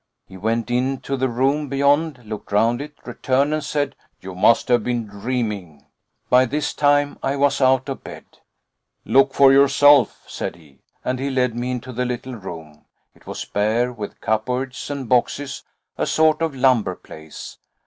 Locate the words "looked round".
2.25-2.81